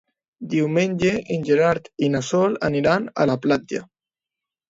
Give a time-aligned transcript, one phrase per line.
[0.53, 3.83] Diumenge en Gerard i na Sol aniran a la platja.